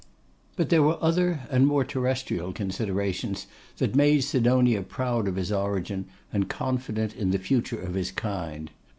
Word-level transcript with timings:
But 0.55 0.69
there 0.69 0.81
were 0.81 0.97
other 0.99 1.41
and 1.51 1.67
more 1.67 1.83
terrestrial 1.85 2.53
considerations 2.53 3.45
that 3.77 3.93
made 3.95 4.21
Sidonia 4.23 4.81
proud 4.81 5.27
of 5.27 5.35
his 5.35 5.51
origin, 5.51 6.05
and 6.33 6.49
confident 6.49 7.15
in 7.15 7.29
the 7.29 7.37
future 7.37 7.79
of 7.79 7.93
his 7.93 8.09
kind. 8.09 8.71